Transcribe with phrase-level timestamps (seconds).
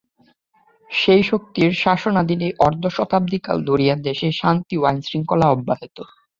[0.91, 5.97] সেই শক্তির শাসনাধীনেই অর্ধ-শতাব্দীকাল ধরিয়া দেশে শান্তি ও আইন-শৃঙ্খলা অব্যাহত।